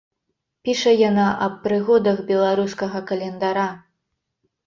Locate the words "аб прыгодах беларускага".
1.47-2.99